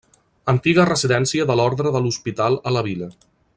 [0.53, 3.15] Antiga residència de l'ordre de l'Hospital a la vila.